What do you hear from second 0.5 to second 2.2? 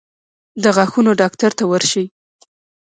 د غاښونو ډاکټر ته ورشئ